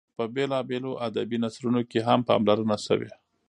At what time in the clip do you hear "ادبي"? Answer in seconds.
1.07-1.37